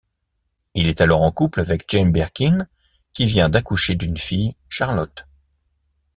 [0.73, 2.67] Il est alors en couple avec Jane Birkin,
[3.13, 5.27] qui vient d'accoucher d'une fille, Charlotte.